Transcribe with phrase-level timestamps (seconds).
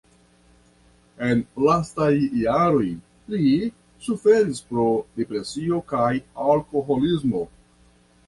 [1.25, 2.07] En lastaj
[2.43, 2.87] jaroj
[3.33, 3.51] li
[4.07, 4.87] suferis pro
[5.21, 6.11] depresio kaj
[6.55, 7.43] alkoholismo.